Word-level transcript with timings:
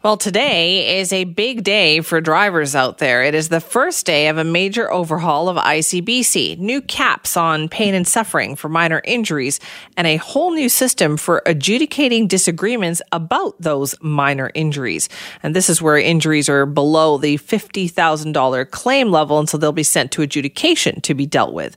Well, 0.00 0.16
today 0.16 1.00
is 1.00 1.12
a 1.12 1.24
big 1.24 1.64
day 1.64 2.02
for 2.02 2.20
drivers 2.20 2.76
out 2.76 2.98
there. 2.98 3.24
It 3.24 3.34
is 3.34 3.48
the 3.48 3.58
first 3.60 4.06
day 4.06 4.28
of 4.28 4.38
a 4.38 4.44
major 4.44 4.88
overhaul 4.92 5.48
of 5.48 5.56
ICBC, 5.56 6.56
new 6.56 6.80
caps 6.80 7.36
on 7.36 7.68
pain 7.68 7.96
and 7.96 8.06
suffering 8.06 8.54
for 8.54 8.68
minor 8.68 9.02
injuries, 9.02 9.58
and 9.96 10.06
a 10.06 10.18
whole 10.18 10.52
new 10.52 10.68
system 10.68 11.16
for 11.16 11.42
adjudicating 11.46 12.28
disagreements 12.28 13.02
about 13.10 13.60
those 13.60 13.96
minor 14.00 14.52
injuries. 14.54 15.08
And 15.42 15.56
this 15.56 15.68
is 15.68 15.82
where 15.82 15.98
injuries 15.98 16.48
are 16.48 16.64
below 16.64 17.18
the 17.18 17.36
$50,000 17.36 18.70
claim 18.70 19.10
level, 19.10 19.40
and 19.40 19.48
so 19.48 19.58
they'll 19.58 19.72
be 19.72 19.82
sent 19.82 20.12
to 20.12 20.22
adjudication 20.22 21.00
to 21.00 21.12
be 21.12 21.26
dealt 21.26 21.52
with 21.52 21.76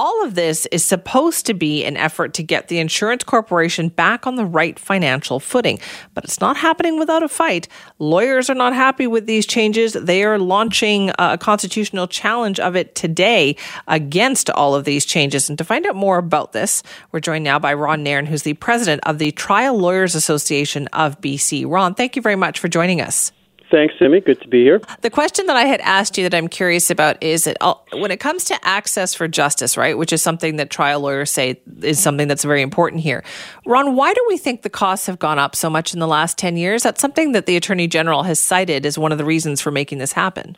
all 0.00 0.24
of 0.24 0.34
this 0.34 0.64
is 0.72 0.82
supposed 0.82 1.44
to 1.44 1.52
be 1.52 1.84
an 1.84 1.94
effort 1.94 2.32
to 2.32 2.42
get 2.42 2.68
the 2.68 2.78
insurance 2.78 3.22
corporation 3.22 3.90
back 3.90 4.26
on 4.26 4.36
the 4.36 4.46
right 4.46 4.78
financial 4.78 5.38
footing. 5.38 5.78
But 6.14 6.24
it's 6.24 6.40
not 6.40 6.56
happening 6.56 6.98
without 6.98 7.22
a 7.22 7.28
fight. 7.28 7.68
Lawyers 7.98 8.48
are 8.48 8.54
not 8.54 8.72
happy 8.72 9.06
with 9.06 9.26
these 9.26 9.44
changes. 9.44 9.92
They 9.92 10.24
are 10.24 10.38
launching 10.38 11.10
a 11.18 11.36
constitutional 11.36 12.08
challenge 12.08 12.58
of 12.58 12.76
it 12.76 12.94
today 12.94 13.56
against 13.88 14.48
all 14.48 14.74
of 14.74 14.84
these 14.86 15.04
changes. 15.04 15.50
And 15.50 15.58
to 15.58 15.64
find 15.64 15.84
out 15.84 15.96
more 15.96 16.16
about 16.16 16.52
this, 16.52 16.82
we're 17.12 17.20
joined 17.20 17.44
now 17.44 17.58
by 17.58 17.74
Ron 17.74 18.02
Nairn, 18.02 18.24
who's 18.24 18.42
the 18.42 18.54
president 18.54 19.02
of 19.04 19.18
the 19.18 19.32
Trial 19.32 19.76
Lawyers 19.76 20.14
Association 20.14 20.86
of 20.94 21.20
BC. 21.20 21.70
Ron, 21.70 21.94
thank 21.94 22.16
you 22.16 22.22
very 22.22 22.36
much 22.36 22.58
for 22.58 22.68
joining 22.68 23.02
us. 23.02 23.32
Thanks, 23.70 23.94
Simi. 23.98 24.20
Good 24.20 24.40
to 24.42 24.48
be 24.48 24.64
here. 24.64 24.80
The 25.02 25.10
question 25.10 25.46
that 25.46 25.56
I 25.56 25.64
had 25.64 25.80
asked 25.82 26.18
you 26.18 26.28
that 26.28 26.36
I'm 26.36 26.48
curious 26.48 26.90
about 26.90 27.22
is 27.22 27.44
that 27.44 27.56
when 27.92 28.10
it 28.10 28.18
comes 28.18 28.44
to 28.46 28.58
access 28.66 29.14
for 29.14 29.28
justice, 29.28 29.76
right, 29.76 29.96
which 29.96 30.12
is 30.12 30.22
something 30.22 30.56
that 30.56 30.70
trial 30.70 31.00
lawyers 31.00 31.30
say 31.30 31.60
is 31.82 32.00
something 32.00 32.26
that's 32.26 32.42
very 32.42 32.62
important 32.62 33.02
here. 33.02 33.22
Ron, 33.64 33.94
why 33.94 34.12
do 34.12 34.24
we 34.28 34.36
think 34.38 34.62
the 34.62 34.70
costs 34.70 35.06
have 35.06 35.20
gone 35.20 35.38
up 35.38 35.54
so 35.54 35.70
much 35.70 35.94
in 35.94 36.00
the 36.00 36.08
last 36.08 36.36
10 36.36 36.56
years? 36.56 36.82
That's 36.82 37.00
something 37.00 37.32
that 37.32 37.46
the 37.46 37.56
Attorney 37.56 37.86
General 37.86 38.24
has 38.24 38.40
cited 38.40 38.84
as 38.84 38.98
one 38.98 39.12
of 39.12 39.18
the 39.18 39.24
reasons 39.24 39.60
for 39.60 39.70
making 39.70 39.98
this 39.98 40.12
happen. 40.12 40.56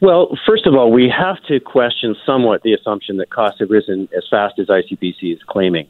Well, 0.00 0.38
first 0.46 0.66
of 0.66 0.74
all, 0.74 0.90
we 0.92 1.08
have 1.14 1.42
to 1.48 1.60
question 1.60 2.14
somewhat 2.24 2.62
the 2.62 2.72
assumption 2.72 3.16
that 3.18 3.30
costs 3.30 3.60
have 3.60 3.68
risen 3.68 4.08
as 4.16 4.24
fast 4.30 4.58
as 4.58 4.68
ICBC 4.68 5.34
is 5.34 5.40
claiming. 5.46 5.88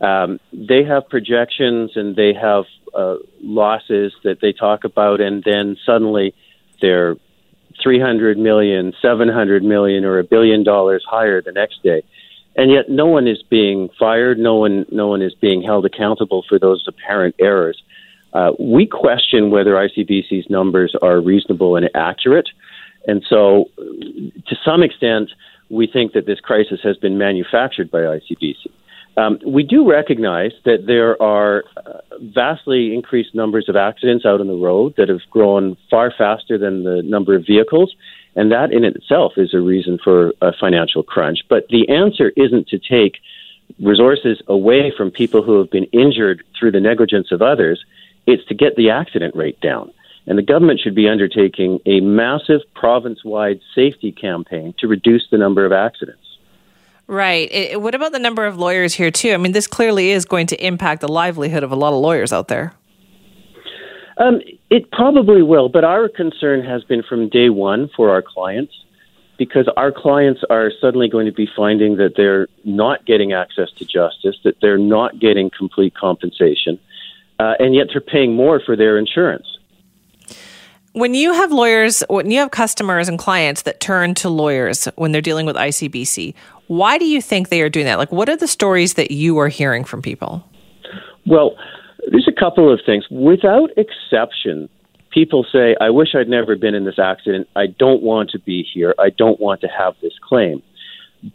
Um, 0.00 0.40
they 0.52 0.84
have 0.84 1.08
projections 1.08 1.92
and 1.96 2.16
they 2.16 2.32
have 2.34 2.64
uh, 2.94 3.16
losses 3.42 4.12
that 4.24 4.40
they 4.40 4.52
talk 4.52 4.84
about, 4.84 5.20
and 5.20 5.42
then 5.44 5.76
suddenly 5.84 6.34
they're 6.80 7.16
300 7.82 8.38
million, 8.38 8.92
700 9.00 9.62
million, 9.62 10.04
or 10.04 10.18
a 10.18 10.24
billion 10.24 10.64
dollars 10.64 11.04
higher 11.08 11.40
the 11.40 11.52
next 11.52 11.82
day. 11.82 12.02
And 12.56 12.70
yet, 12.70 12.88
no 12.88 13.06
one 13.06 13.28
is 13.28 13.42
being 13.42 13.90
fired. 13.98 14.38
No 14.38 14.56
one, 14.56 14.84
no 14.90 15.06
one 15.06 15.22
is 15.22 15.34
being 15.34 15.62
held 15.62 15.86
accountable 15.86 16.44
for 16.48 16.58
those 16.58 16.84
apparent 16.88 17.36
errors. 17.38 17.80
Uh, 18.32 18.52
we 18.58 18.86
question 18.86 19.50
whether 19.50 19.74
ICBC's 19.74 20.50
numbers 20.50 20.94
are 21.00 21.20
reasonable 21.20 21.76
and 21.76 21.88
accurate. 21.94 22.48
And 23.06 23.24
so, 23.28 23.70
to 23.78 24.56
some 24.64 24.82
extent, 24.82 25.30
we 25.68 25.86
think 25.86 26.12
that 26.12 26.26
this 26.26 26.40
crisis 26.40 26.80
has 26.82 26.96
been 26.96 27.18
manufactured 27.18 27.90
by 27.90 28.00
ICBC. 28.00 28.66
Um, 29.16 29.38
we 29.46 29.62
do 29.62 29.88
recognize 29.88 30.52
that 30.64 30.86
there 30.86 31.20
are 31.20 31.64
uh, 31.76 31.98
vastly 32.20 32.94
increased 32.94 33.34
numbers 33.34 33.68
of 33.68 33.76
accidents 33.76 34.24
out 34.24 34.40
on 34.40 34.46
the 34.46 34.54
road 34.54 34.94
that 34.96 35.08
have 35.08 35.20
grown 35.30 35.76
far 35.90 36.12
faster 36.16 36.56
than 36.56 36.84
the 36.84 37.02
number 37.02 37.34
of 37.34 37.44
vehicles, 37.44 37.94
and 38.36 38.52
that 38.52 38.72
in 38.72 38.84
itself 38.84 39.32
is 39.36 39.52
a 39.52 39.60
reason 39.60 39.98
for 40.02 40.32
a 40.40 40.52
financial 40.58 41.02
crunch. 41.02 41.40
But 41.48 41.66
the 41.68 41.88
answer 41.88 42.32
isn't 42.36 42.68
to 42.68 42.78
take 42.78 43.18
resources 43.78 44.40
away 44.46 44.92
from 44.96 45.10
people 45.10 45.42
who 45.42 45.58
have 45.58 45.70
been 45.70 45.84
injured 45.84 46.44
through 46.58 46.72
the 46.72 46.80
negligence 46.80 47.32
of 47.32 47.42
others, 47.42 47.84
it's 48.26 48.46
to 48.46 48.54
get 48.54 48.76
the 48.76 48.90
accident 48.90 49.34
rate 49.34 49.60
down. 49.60 49.92
And 50.26 50.38
the 50.38 50.42
government 50.42 50.80
should 50.80 50.94
be 50.94 51.08
undertaking 51.08 51.80
a 51.86 52.00
massive 52.00 52.60
province 52.74 53.24
wide 53.24 53.60
safety 53.74 54.12
campaign 54.12 54.74
to 54.78 54.86
reduce 54.86 55.26
the 55.30 55.38
number 55.38 55.64
of 55.64 55.72
accidents. 55.72 56.29
Right. 57.10 57.50
It, 57.50 57.82
what 57.82 57.96
about 57.96 58.12
the 58.12 58.20
number 58.20 58.46
of 58.46 58.56
lawyers 58.56 58.94
here, 58.94 59.10
too? 59.10 59.32
I 59.32 59.36
mean, 59.36 59.50
this 59.50 59.66
clearly 59.66 60.12
is 60.12 60.24
going 60.24 60.46
to 60.46 60.64
impact 60.64 61.00
the 61.00 61.08
livelihood 61.08 61.64
of 61.64 61.72
a 61.72 61.74
lot 61.74 61.92
of 61.92 61.98
lawyers 61.98 62.32
out 62.32 62.46
there. 62.46 62.72
Um, 64.16 64.40
it 64.70 64.92
probably 64.92 65.42
will, 65.42 65.68
but 65.68 65.82
our 65.82 66.08
concern 66.08 66.64
has 66.64 66.84
been 66.84 67.02
from 67.02 67.28
day 67.28 67.48
one 67.48 67.90
for 67.96 68.10
our 68.10 68.22
clients 68.22 68.72
because 69.38 69.68
our 69.76 69.90
clients 69.90 70.42
are 70.50 70.70
suddenly 70.80 71.08
going 71.08 71.26
to 71.26 71.32
be 71.32 71.48
finding 71.56 71.96
that 71.96 72.12
they're 72.16 72.46
not 72.64 73.04
getting 73.06 73.32
access 73.32 73.72
to 73.78 73.84
justice, 73.84 74.36
that 74.44 74.60
they're 74.62 74.78
not 74.78 75.18
getting 75.18 75.50
complete 75.50 75.96
compensation, 75.96 76.78
uh, 77.40 77.54
and 77.58 77.74
yet 77.74 77.88
they're 77.90 78.00
paying 78.00 78.36
more 78.36 78.60
for 78.64 78.76
their 78.76 78.96
insurance. 78.96 79.58
When 80.92 81.14
you 81.14 81.32
have 81.32 81.50
lawyers, 81.50 82.04
when 82.08 82.30
you 82.30 82.38
have 82.38 82.52
customers 82.52 83.08
and 83.08 83.18
clients 83.18 83.62
that 83.62 83.80
turn 83.80 84.14
to 84.16 84.28
lawyers 84.28 84.84
when 84.96 85.10
they're 85.10 85.20
dealing 85.20 85.46
with 85.46 85.56
ICBC, 85.56 86.34
why 86.70 86.98
do 86.98 87.04
you 87.04 87.20
think 87.20 87.48
they 87.48 87.62
are 87.62 87.68
doing 87.68 87.86
that? 87.86 87.98
Like, 87.98 88.12
what 88.12 88.28
are 88.28 88.36
the 88.36 88.46
stories 88.46 88.94
that 88.94 89.10
you 89.10 89.36
are 89.40 89.48
hearing 89.48 89.82
from 89.82 90.02
people? 90.02 90.44
Well, 91.26 91.56
there's 92.12 92.28
a 92.28 92.40
couple 92.40 92.72
of 92.72 92.78
things. 92.86 93.04
Without 93.10 93.70
exception, 93.76 94.68
people 95.10 95.44
say, 95.52 95.74
I 95.80 95.90
wish 95.90 96.14
I'd 96.14 96.28
never 96.28 96.54
been 96.54 96.76
in 96.76 96.84
this 96.84 97.00
accident. 97.00 97.48
I 97.56 97.66
don't 97.66 98.04
want 98.04 98.30
to 98.30 98.38
be 98.38 98.64
here. 98.72 98.94
I 99.00 99.10
don't 99.10 99.40
want 99.40 99.62
to 99.62 99.66
have 99.66 99.94
this 100.00 100.12
claim. 100.22 100.62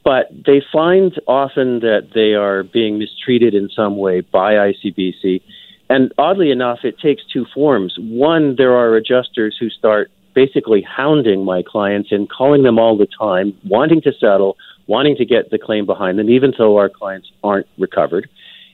But 0.05 0.29
they 0.31 0.63
find 0.71 1.11
often 1.27 1.81
that 1.81 2.11
they 2.15 2.33
are 2.33 2.63
being 2.63 2.97
mistreated 2.97 3.53
in 3.53 3.67
some 3.75 3.97
way 3.97 4.21
by 4.21 4.53
ICBC. 4.53 5.41
And 5.89 6.13
oddly 6.17 6.49
enough, 6.49 6.79
it 6.85 6.97
takes 6.97 7.23
two 7.25 7.45
forms. 7.53 7.93
One, 7.99 8.55
there 8.57 8.73
are 8.77 8.95
adjusters 8.95 9.57
who 9.59 9.69
start 9.69 10.09
basically 10.33 10.81
hounding 10.81 11.43
my 11.43 11.61
clients 11.61 12.13
and 12.13 12.29
calling 12.29 12.63
them 12.63 12.79
all 12.79 12.97
the 12.97 13.07
time, 13.19 13.53
wanting 13.65 14.01
to 14.03 14.13
settle, 14.17 14.55
wanting 14.87 15.15
to 15.17 15.25
get 15.25 15.51
the 15.51 15.57
claim 15.57 15.85
behind 15.85 16.19
them, 16.19 16.29
even 16.29 16.53
though 16.57 16.77
our 16.77 16.89
clients 16.89 17.31
aren't 17.43 17.67
recovered. 17.77 18.29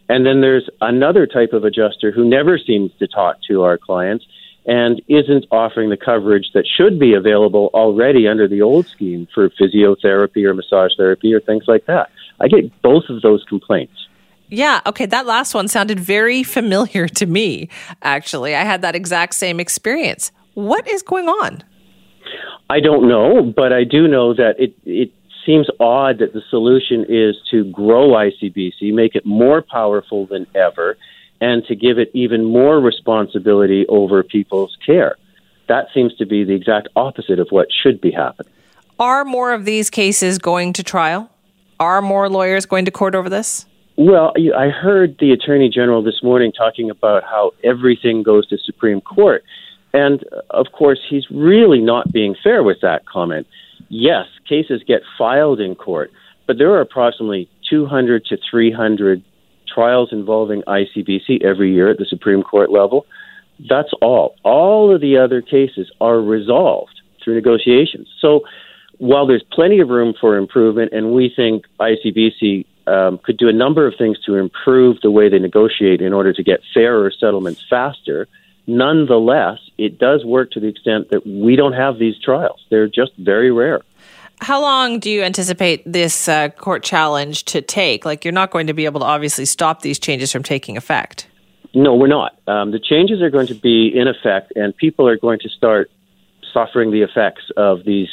And 0.09 0.25
then 0.25 0.41
there's 0.41 0.69
another 0.81 1.25
type 1.25 1.53
of 1.53 1.63
adjuster 1.63 2.11
who 2.11 2.25
never 2.25 2.57
seems 2.57 2.91
to 2.99 3.07
talk 3.07 3.37
to 3.47 3.63
our 3.63 3.77
clients 3.77 4.25
and 4.65 5.01
isn't 5.07 5.45
offering 5.51 5.89
the 5.89 5.97
coverage 5.97 6.51
that 6.53 6.65
should 6.67 6.99
be 6.99 7.13
available 7.13 7.69
already 7.73 8.27
under 8.27 8.47
the 8.47 8.61
old 8.61 8.87
scheme 8.87 9.27
for 9.33 9.49
physiotherapy 9.49 10.43
or 10.43 10.53
massage 10.53 10.91
therapy 10.97 11.33
or 11.33 11.39
things 11.39 11.63
like 11.67 11.85
that. 11.85 12.09
I 12.39 12.47
get 12.47 12.81
both 12.81 13.05
of 13.09 13.21
those 13.21 13.43
complaints. 13.47 13.93
Yeah, 14.49 14.81
okay, 14.85 15.05
that 15.05 15.25
last 15.25 15.53
one 15.53 15.69
sounded 15.69 15.99
very 15.99 16.43
familiar 16.43 17.07
to 17.07 17.25
me, 17.25 17.69
actually. 18.01 18.53
I 18.53 18.63
had 18.63 18.81
that 18.81 18.95
exact 18.95 19.35
same 19.35 19.59
experience. 19.59 20.31
What 20.55 20.87
is 20.89 21.01
going 21.01 21.29
on? 21.29 21.63
I 22.69 22.81
don't 22.81 23.07
know, 23.07 23.41
but 23.43 23.71
I 23.71 23.85
do 23.85 24.07
know 24.07 24.33
that 24.33 24.55
it, 24.59 24.75
it 24.85 25.11
seems 25.45 25.67
odd 25.79 26.19
that 26.19 26.33
the 26.33 26.41
solution 26.49 27.05
is 27.07 27.35
to 27.51 27.65
grow 27.71 28.09
ICBC, 28.09 28.93
make 28.93 29.15
it 29.15 29.25
more 29.25 29.61
powerful 29.61 30.25
than 30.25 30.47
ever, 30.55 30.97
and 31.39 31.65
to 31.65 31.75
give 31.75 31.97
it 31.97 32.11
even 32.13 32.45
more 32.45 32.79
responsibility 32.79 33.85
over 33.87 34.23
people's 34.23 34.77
care. 34.85 35.15
That 35.67 35.87
seems 35.93 36.15
to 36.17 36.25
be 36.25 36.43
the 36.43 36.53
exact 36.53 36.89
opposite 36.95 37.39
of 37.39 37.47
what 37.49 37.67
should 37.71 38.01
be 38.01 38.11
happening. 38.11 38.51
Are 38.99 39.25
more 39.25 39.51
of 39.51 39.65
these 39.65 39.89
cases 39.89 40.37
going 40.37 40.73
to 40.73 40.83
trial? 40.83 41.29
Are 41.79 42.01
more 42.01 42.29
lawyers 42.29 42.65
going 42.65 42.85
to 42.85 42.91
court 42.91 43.15
over 43.15 43.29
this? 43.29 43.65
Well, 43.97 44.33
I 44.55 44.69
heard 44.69 45.17
the 45.19 45.31
Attorney 45.31 45.69
General 45.69 46.03
this 46.03 46.21
morning 46.23 46.51
talking 46.51 46.89
about 46.89 47.23
how 47.23 47.51
everything 47.63 48.23
goes 48.23 48.47
to 48.49 48.57
Supreme 48.57 49.01
Court. 49.01 49.43
And 49.93 50.23
of 50.51 50.67
course, 50.71 50.99
he's 51.09 51.25
really 51.29 51.79
not 51.79 52.11
being 52.11 52.35
fair 52.43 52.63
with 52.63 52.77
that 52.81 53.05
comment 53.05 53.47
yes, 53.89 54.25
cases 54.47 54.81
get 54.87 55.01
filed 55.17 55.59
in 55.59 55.75
court, 55.75 56.11
but 56.47 56.57
there 56.57 56.71
are 56.71 56.81
approximately 56.81 57.49
200 57.69 58.25
to 58.25 58.37
300 58.49 59.23
trials 59.73 60.09
involving 60.11 60.61
ICBC 60.63 61.43
every 61.43 61.73
year 61.73 61.89
at 61.89 61.97
the 61.97 62.05
Supreme 62.05 62.43
Court 62.43 62.71
level. 62.71 63.05
That's 63.69 63.91
all. 64.01 64.35
All 64.43 64.93
of 64.93 65.01
the 65.01 65.17
other 65.17 65.41
cases 65.41 65.91
are 66.01 66.19
resolved 66.19 66.99
through 67.23 67.35
negotiations. 67.35 68.07
So 68.19 68.41
while 68.97 69.25
there's 69.25 69.43
plenty 69.51 69.79
of 69.79 69.89
room 69.89 70.13
for 70.19 70.37
improvement, 70.37 70.93
and 70.93 71.11
we 71.11 71.31
think 71.35 71.65
ICBC 71.79 72.65
um, 72.87 73.19
could 73.23 73.37
do 73.37 73.47
a 73.47 73.53
number 73.53 73.87
of 73.87 73.93
things 73.97 74.17
to 74.25 74.35
improve 74.35 74.97
the 75.01 75.11
way 75.11 75.29
they 75.29 75.39
negotiate 75.39 76.01
in 76.01 76.13
order 76.13 76.33
to 76.33 76.43
get 76.43 76.61
fairer 76.73 77.11
settlements 77.11 77.63
faster, 77.69 78.27
Nonetheless, 78.67 79.59
it 79.77 79.97
does 79.97 80.23
work 80.23 80.51
to 80.51 80.59
the 80.59 80.67
extent 80.67 81.09
that 81.09 81.25
we 81.25 81.55
don't 81.55 81.73
have 81.73 81.97
these 81.97 82.17
trials. 82.19 82.65
They're 82.69 82.87
just 82.87 83.11
very 83.17 83.51
rare. 83.51 83.81
How 84.39 84.59
long 84.59 84.99
do 84.99 85.11
you 85.11 85.21
anticipate 85.21 85.83
this 85.85 86.27
uh, 86.27 86.49
court 86.49 86.83
challenge 86.83 87.45
to 87.45 87.61
take? 87.61 88.05
Like, 88.05 88.25
you're 88.25 88.31
not 88.31 88.49
going 88.49 88.67
to 88.67 88.73
be 88.73 88.85
able 88.85 88.99
to 89.01 89.05
obviously 89.05 89.45
stop 89.45 89.81
these 89.81 89.99
changes 89.99 90.31
from 90.31 90.41
taking 90.41 90.77
effect. 90.77 91.27
No, 91.73 91.95
we're 91.95 92.07
not. 92.07 92.39
Um, 92.47 92.71
the 92.71 92.79
changes 92.79 93.21
are 93.21 93.29
going 93.29 93.47
to 93.47 93.53
be 93.53 93.91
in 93.95 94.07
effect, 94.07 94.53
and 94.55 94.75
people 94.75 95.07
are 95.07 95.17
going 95.17 95.39
to 95.39 95.49
start 95.49 95.91
suffering 96.53 96.91
the 96.91 97.01
effects 97.01 97.43
of 97.55 97.85
these 97.85 98.09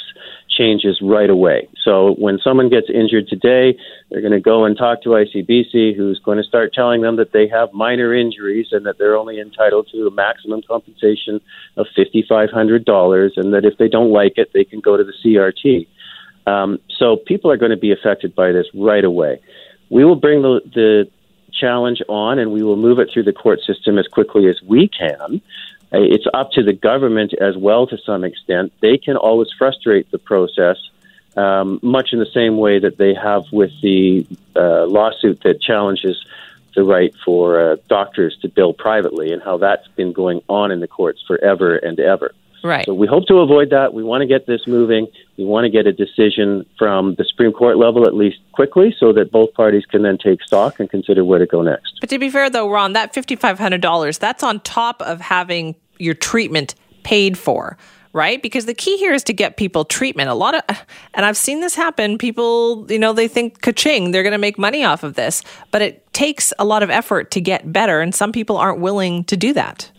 changes 0.59 0.99
right 1.01 1.31
away. 1.31 1.69
So 1.85 2.15
when 2.19 2.39
someone 2.43 2.69
gets 2.69 2.89
injured 2.93 3.29
today, 3.29 3.79
they're 4.11 4.21
going 4.21 4.33
to 4.33 4.41
go 4.41 4.65
and 4.65 4.77
talk 4.77 5.03
to 5.03 5.11
ICBC, 5.11 5.97
who's 5.97 6.19
going 6.19 6.39
to 6.39 6.45
start 6.45 6.75
telling 6.75 7.03
them 7.03 7.17
that 7.17 7.33
they 7.33 7.47
have 7.49 7.73
minor 7.73 8.13
injuries 8.15 8.69
and 8.73 8.85
that 8.87 8.99
they're 8.99 9.17
only 9.17 9.39
entitled 9.41 9.89
to 9.93 10.07
a 10.07 10.11
maximum 10.11 10.63
compensation 10.67 11.41
of 11.77 11.87
$5,500, 11.97 13.31
and 13.37 13.55
that 13.55 13.65
if 13.65 13.79
they 13.79 13.89
don't 13.89 14.11
like 14.11 14.35
it, 14.37 14.51
they 14.53 14.65
can 14.65 14.81
go 14.81 14.97
to 14.97 15.05
the 15.05 15.15
CRT. 15.25 15.87
Um, 16.51 16.79
so 16.99 17.17
people 17.17 17.51
are 17.51 17.57
going 17.57 17.71
to 17.71 17.77
be 17.77 17.93
affected 17.93 18.35
by 18.35 18.53
this 18.53 18.67
right 18.75 19.05
away. 19.05 19.41
We 19.91 20.05
will 20.05 20.17
bring 20.17 20.43
the, 20.43 20.61
the 20.75 21.11
challenge 21.53 22.03
on 22.09 22.39
and 22.39 22.53
we 22.53 22.63
will 22.63 22.77
move 22.77 22.99
it 22.99 23.09
through 23.13 23.25
the 23.25 23.33
court 23.33 23.61
system 23.67 23.99
as 23.99 24.07
quickly 24.07 24.49
as 24.49 24.61
we 24.63 24.89
can. 24.89 25.41
Uh, 25.93 25.99
it's 26.01 26.27
up 26.35 26.53
to 26.53 26.63
the 26.63 26.73
government 26.73 27.33
as 27.41 27.57
well 27.57 27.87
to 27.87 27.97
some 27.99 28.25
extent. 28.25 28.73
They 28.81 28.99
can 28.99 29.17
always 29.17 29.49
frustrate 29.57 30.11
the 30.11 30.19
process, 30.19 30.77
um, 31.37 31.81
much 31.83 32.13
in 32.13 32.19
the 32.19 32.31
same 32.35 32.59
way 32.59 32.79
that 32.79 32.99
they 32.99 33.15
have 33.15 33.45
with 33.53 33.73
the 33.81 34.27
uh, 34.55 34.85
lawsuit 34.87 35.41
that 35.45 35.63
challenges 35.63 36.23
the 36.75 36.85
right 36.85 37.15
for 37.25 37.61
uh, 37.61 37.77
doctors 37.89 38.37
to 38.43 38.49
bill 38.49 38.73
privately 38.73 39.33
and 39.33 39.43
how 39.43 39.57
that's 39.57 39.89
been 39.89 40.13
going 40.13 40.43
on 40.49 40.71
in 40.71 40.81
the 40.81 40.89
courts 40.89 41.23
forever 41.27 41.77
and 41.77 41.99
ever. 41.99 42.35
Right. 42.63 42.87
So 42.87 42.95
we 42.95 43.07
hope 43.07 43.27
to 43.27 43.39
avoid 43.39 43.71
that. 43.71 43.95
We 43.95 44.03
want 44.03 44.23
to 44.23 44.27
get 44.27 44.47
this 44.47 44.67
moving. 44.67 45.07
We 45.37 45.45
want 45.45 45.65
to 45.65 45.71
get 45.71 45.87
a 45.87 45.93
decision 45.93 46.67
from 46.79 47.15
the 47.15 47.25
Supreme 47.25 47.53
Court 47.53 47.77
level 47.77 48.07
at 48.07 48.15
least 48.15 48.39
quickly 48.53 48.95
so 48.99 49.13
that 49.13 49.31
both 49.31 49.55
parties 49.55 49.85
can 49.87 50.03
then 50.03 50.19
take 50.19 50.43
stock 50.43 50.81
and 50.81 50.91
consider 50.91 51.25
where 51.25 51.39
to 51.39 51.47
go 51.47 51.63
next. 51.63 51.99
But 52.01 52.11
to 52.11 52.19
be 52.19 52.31
fair 52.31 52.51
though, 52.51 52.71
Ron, 52.71 52.95
that 52.95 53.15
$5500, 53.15 54.19
that's 54.19 54.43
on 54.43 54.61
top 54.61 55.01
of 55.03 55.21
having 55.21 55.77
your 55.99 56.15
treatment 56.15 56.75
paid 57.03 57.39
for 57.39 57.77
right? 58.13 58.43
Because 58.43 58.67
the 58.67 58.75
key 58.75 58.97
here 58.97 59.13
is 59.13 59.23
to 59.25 59.33
get 59.33 59.57
people 59.57 59.85
treatment. 59.85 60.29
A 60.29 60.35
lot 60.35 60.55
of, 60.55 60.63
and 61.15 61.25
I've 61.25 61.37
seen 61.37 61.61
this 61.61 61.75
happen. 61.75 62.19
People, 62.19 62.87
you 62.91 62.99
know, 62.99 63.13
they 63.13 63.29
think 63.29 63.61
ka-ching, 63.61 64.11
they're 64.11 64.23
going 64.23 64.33
to 64.33 64.39
make 64.39 64.59
money 64.59 64.85
off 64.85 65.03
of 65.03 65.15
this, 65.15 65.43
but 65.71 65.83
it 65.83 66.13
takes 66.13 66.53
a 66.59 66.65
lot 66.65 66.83
of 66.83 66.91
effort 66.91 67.31
to 67.33 67.41
get 67.41 67.73
better, 67.73 68.01
and 68.01 68.15
some 68.15 68.33
people 68.33 68.57
aren't 68.57 68.81
willing 68.81 69.25
to 69.25 69.37
do 69.37 69.53
that. 69.53 69.91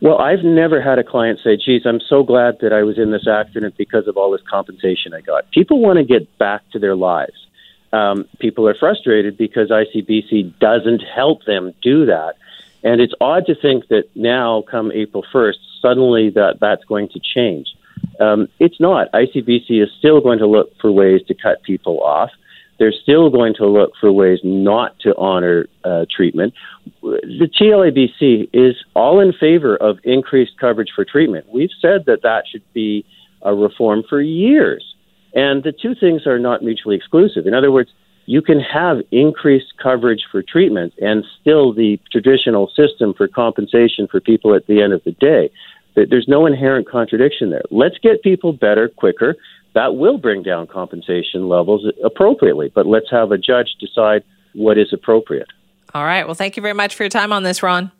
Well, 0.00 0.18
I've 0.18 0.44
never 0.44 0.80
had 0.80 0.98
a 0.98 1.04
client 1.04 1.40
say, 1.42 1.56
geez, 1.56 1.82
I'm 1.84 2.00
so 2.00 2.22
glad 2.22 2.58
that 2.60 2.72
I 2.72 2.84
was 2.84 2.98
in 2.98 3.10
this 3.10 3.26
accident 3.26 3.76
because 3.76 4.06
of 4.06 4.16
all 4.16 4.30
this 4.30 4.42
compensation 4.48 5.12
I 5.12 5.22
got. 5.22 5.50
People 5.50 5.80
want 5.80 5.98
to 5.98 6.04
get 6.04 6.38
back 6.38 6.62
to 6.70 6.78
their 6.78 6.94
lives. 6.94 7.46
Um, 7.92 8.28
people 8.38 8.68
are 8.68 8.74
frustrated 8.74 9.36
because 9.36 9.70
ICBC 9.70 10.58
doesn't 10.60 11.00
help 11.00 11.44
them 11.44 11.74
do 11.82 12.06
that. 12.06 12.36
And 12.84 13.00
it's 13.00 13.14
odd 13.20 13.46
to 13.46 13.56
think 13.56 13.88
that 13.88 14.04
now, 14.14 14.62
come 14.62 14.92
April 14.92 15.24
1st, 15.32 15.56
suddenly 15.82 16.30
that, 16.30 16.60
that's 16.60 16.84
going 16.84 17.08
to 17.08 17.20
change. 17.20 17.74
Um, 18.20 18.48
it's 18.60 18.78
not. 18.78 19.10
ICBC 19.12 19.82
is 19.82 19.90
still 19.98 20.20
going 20.20 20.38
to 20.38 20.46
look 20.46 20.76
for 20.78 20.92
ways 20.92 21.22
to 21.26 21.34
cut 21.34 21.62
people 21.64 22.02
off 22.02 22.30
they're 22.78 22.92
still 22.92 23.30
going 23.30 23.54
to 23.54 23.66
look 23.66 23.92
for 24.00 24.12
ways 24.12 24.38
not 24.44 24.98
to 25.00 25.14
honor 25.16 25.66
uh, 25.84 26.06
treatment. 26.14 26.54
The 27.02 27.48
TLABC 27.60 28.50
is 28.52 28.76
all 28.94 29.20
in 29.20 29.32
favor 29.32 29.76
of 29.76 29.98
increased 30.04 30.52
coverage 30.60 30.90
for 30.94 31.04
treatment. 31.04 31.46
We've 31.52 31.70
said 31.80 32.04
that 32.06 32.22
that 32.22 32.44
should 32.50 32.62
be 32.72 33.04
a 33.42 33.54
reform 33.54 34.04
for 34.08 34.20
years. 34.20 34.94
And 35.34 35.62
the 35.62 35.72
two 35.72 35.94
things 35.94 36.26
are 36.26 36.38
not 36.38 36.62
mutually 36.62 36.96
exclusive. 36.96 37.46
In 37.46 37.54
other 37.54 37.70
words, 37.70 37.90
you 38.26 38.42
can 38.42 38.60
have 38.60 38.98
increased 39.10 39.72
coverage 39.82 40.22
for 40.30 40.42
treatment 40.42 40.92
and 41.00 41.24
still 41.40 41.72
the 41.72 41.98
traditional 42.12 42.70
system 42.76 43.14
for 43.16 43.26
compensation 43.26 44.06
for 44.10 44.20
people 44.20 44.54
at 44.54 44.66
the 44.66 44.82
end 44.82 44.92
of 44.92 45.02
the 45.04 45.12
day. 45.12 45.50
There's 45.94 46.28
no 46.28 46.46
inherent 46.46 46.88
contradiction 46.88 47.50
there. 47.50 47.62
Let's 47.70 47.98
get 47.98 48.22
people 48.22 48.52
better 48.52 48.88
quicker 48.88 49.34
that 49.74 49.94
will 49.94 50.18
bring 50.18 50.42
down 50.42 50.66
compensation 50.66 51.48
levels 51.48 51.86
appropriately. 52.04 52.70
But 52.74 52.86
let's 52.86 53.10
have 53.10 53.32
a 53.32 53.38
judge 53.38 53.76
decide 53.80 54.24
what 54.54 54.78
is 54.78 54.92
appropriate. 54.92 55.48
All 55.94 56.04
right. 56.04 56.26
Well, 56.26 56.34
thank 56.34 56.56
you 56.56 56.62
very 56.62 56.74
much 56.74 56.94
for 56.94 57.04
your 57.04 57.10
time 57.10 57.32
on 57.32 57.42
this, 57.42 57.62
Ron. 57.62 57.90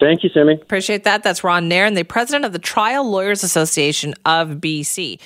Thank 0.00 0.24
you, 0.24 0.30
Simi. 0.30 0.54
Appreciate 0.54 1.04
that. 1.04 1.22
That's 1.22 1.44
Ron 1.44 1.68
Nairn, 1.68 1.94
the 1.94 2.02
president 2.02 2.44
of 2.44 2.52
the 2.52 2.58
Trial 2.58 3.08
Lawyers 3.08 3.44
Association 3.44 4.14
of 4.24 4.48
BC. 4.58 5.20